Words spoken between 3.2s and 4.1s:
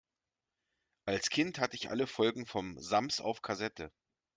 auf Kassette.